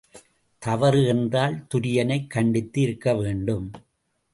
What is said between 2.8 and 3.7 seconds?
இருக்கவேண்டும்.